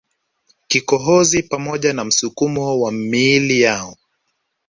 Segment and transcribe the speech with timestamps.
[0.67, 3.97] kikohozi pamoja na msukumo wa miili yao